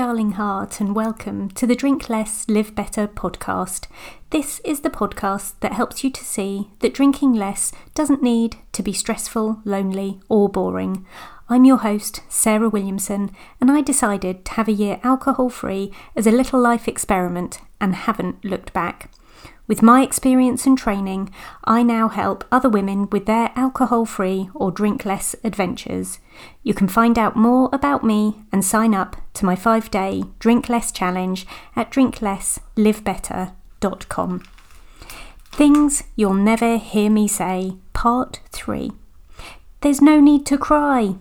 [0.00, 3.86] darling heart, and welcome to the Drink Less, Live Better podcast.
[4.30, 8.82] This is the podcast that helps you to see that drinking less doesn't need to
[8.82, 11.04] be stressful, lonely, or boring.
[11.50, 16.26] I'm your host, Sarah Williamson, and I decided to have a year alcohol free as
[16.26, 19.10] a little life experiment and haven't looked back.
[19.70, 21.32] With my experience and training,
[21.62, 26.18] I now help other women with their alcohol free or drink less adventures.
[26.64, 30.68] You can find out more about me and sign up to my five day Drink
[30.68, 31.46] Less Challenge
[31.76, 34.42] at drinklesslivebetter.com.
[35.52, 38.90] Things You'll Never Hear Me Say, Part 3.
[39.82, 41.14] There's no need to cry.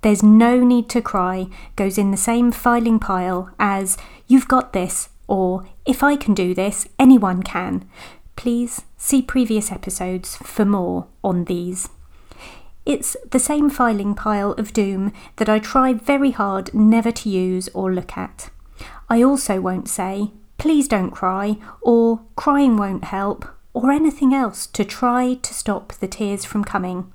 [0.00, 5.10] There's no need to cry goes in the same filing pile as You've got this
[5.28, 7.88] or If I can do this, anyone can.
[8.36, 11.88] Please see previous episodes for more on these.
[12.84, 17.68] It's the same filing pile of doom that I try very hard never to use
[17.74, 18.50] or look at.
[19.10, 24.84] I also won't say, please don't cry, or crying won't help, or anything else to
[24.84, 27.12] try to stop the tears from coming.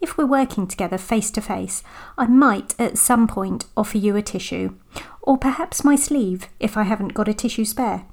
[0.00, 1.82] If we're working together face to face,
[2.18, 4.74] I might at some point offer you a tissue,
[5.22, 8.04] or perhaps my sleeve if I haven't got a tissue spare.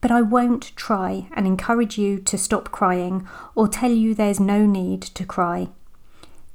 [0.00, 4.64] But I won't try and encourage you to stop crying or tell you there's no
[4.66, 5.68] need to cry.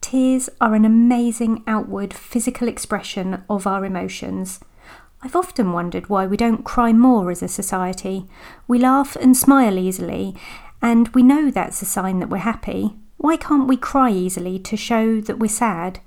[0.01, 4.59] Tears are an amazing outward physical expression of our emotions.
[5.21, 8.27] I've often wondered why we don't cry more as a society.
[8.67, 10.35] We laugh and smile easily,
[10.81, 14.77] and we know that's a sign that we're happy, why can't we cry easily to
[14.77, 15.99] show that we're sad?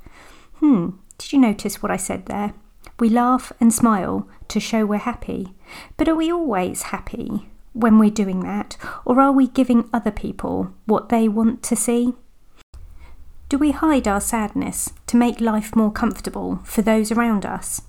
[0.61, 2.55] Hmm, did you notice what I said there?
[3.01, 5.49] We laugh and smile to show we're happy.
[5.97, 10.73] But are we always happy when we're doing that, or are we giving other people
[10.87, 12.15] what they want to see?
[13.49, 17.83] Do we hide our sadness to make life more comfortable for those around us?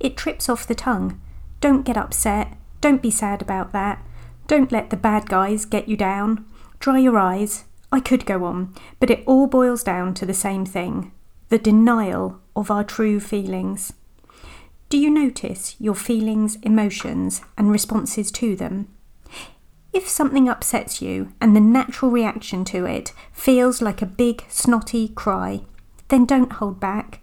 [0.00, 1.20] It trips off the tongue.
[1.60, 2.56] Don't get upset.
[2.80, 4.04] Don't be sad about that.
[4.48, 6.44] Don't let the bad guys get you down.
[6.80, 7.62] Dry your eyes
[7.92, 11.12] I could go on, but it all boils down to the same thing
[11.48, 13.92] the denial of our true feelings.
[14.88, 18.88] Do you notice your feelings, emotions, and responses to them?
[19.92, 25.08] If something upsets you and the natural reaction to it feels like a big, snotty
[25.08, 25.62] cry,
[26.08, 27.20] then don't hold back.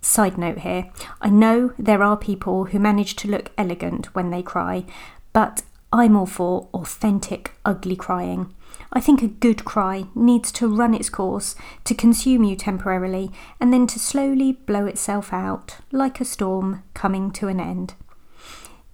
[0.00, 0.90] Side note here
[1.20, 4.84] I know there are people who manage to look elegant when they cry,
[5.32, 5.62] but
[5.94, 8.54] I'm all for authentic, ugly crying.
[8.94, 11.54] I think a good cry needs to run its course,
[11.84, 13.30] to consume you temporarily,
[13.60, 17.94] and then to slowly blow itself out, like a storm coming to an end.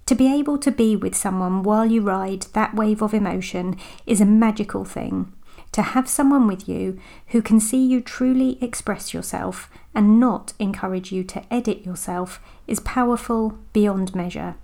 [0.06, 4.20] To be able to be with someone while you ride that wave of emotion is
[4.20, 5.32] a magical thing.
[5.72, 6.98] To have someone with you
[7.28, 12.80] who can see you truly express yourself and not encourage you to edit yourself is
[12.80, 14.56] powerful beyond measure.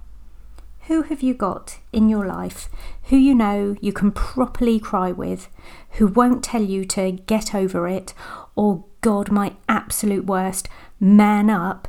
[0.88, 2.68] Who have you got in your life
[3.04, 5.48] who you know you can properly cry with,
[5.92, 8.12] who won't tell you to get over it
[8.54, 10.68] or, God, my absolute worst,
[11.00, 11.88] man up?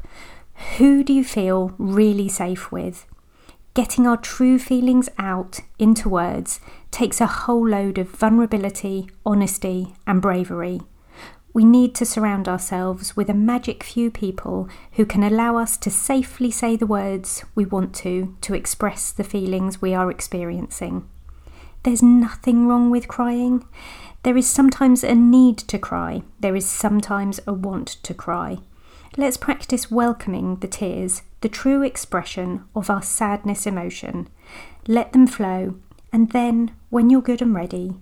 [0.77, 3.05] Who do you feel really safe with?
[3.73, 6.61] Getting our true feelings out into words
[6.91, 10.79] takes a whole load of vulnerability, honesty, and bravery.
[11.55, 15.89] We need to surround ourselves with a magic few people who can allow us to
[15.89, 21.07] safely say the words we want to to express the feelings we are experiencing.
[21.83, 23.65] There's nothing wrong with crying.
[24.23, 28.57] There is sometimes a need to cry, there is sometimes a want to cry.
[29.15, 34.27] Let's practice welcoming the tears, the true expression of our sadness emotion.
[34.89, 35.75] Let them flow,
[36.11, 38.01] and then, when you're good and ready,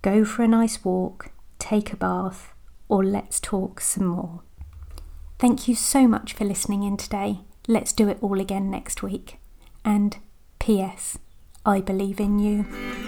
[0.00, 2.53] go for a nice walk, take a bath,
[2.94, 4.40] or let's talk some more.
[5.40, 7.40] Thank you so much for listening in today.
[7.66, 9.38] Let's do it all again next week.
[9.84, 10.16] And
[10.60, 11.18] P.S.
[11.66, 13.03] I believe in you.